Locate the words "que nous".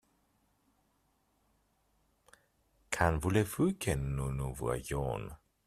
3.75-4.31